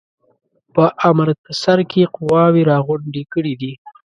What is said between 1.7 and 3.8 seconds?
کې قواوي را غونډي کړي دي.